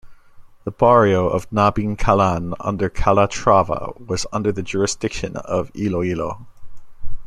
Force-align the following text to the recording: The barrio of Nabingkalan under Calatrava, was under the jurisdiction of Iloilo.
The 0.63 0.71
barrio 0.71 1.27
of 1.29 1.47
Nabingkalan 1.51 2.55
under 2.59 2.89
Calatrava, 2.89 3.93
was 4.03 4.25
under 4.33 4.51
the 4.51 4.63
jurisdiction 4.63 5.35
of 5.35 5.69
Iloilo. 5.75 6.47